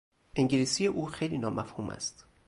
انگلیسی 0.35 0.87
او 0.87 1.05
خیلی 1.05 1.37
نامفهوم 1.37 1.89
است. 1.89 2.25